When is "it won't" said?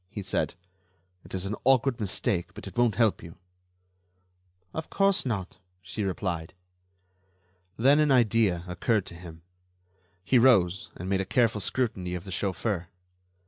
2.65-2.95